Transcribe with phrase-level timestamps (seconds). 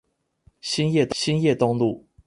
[0.61, 2.07] 興業東路